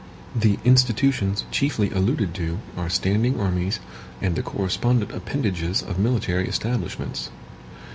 [0.35, 3.79] The institutions chiefly alluded to are STANDING ARMIES
[4.19, 7.29] and the correspondent appendages of military establishments.